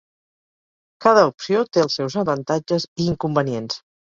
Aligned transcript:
Cada 1.07 1.25
opció 1.33 1.61
té 1.73 1.83
els 1.83 1.99
seus 2.01 2.17
avantatges 2.25 2.89
i 3.03 3.09
inconvenients. 3.13 3.83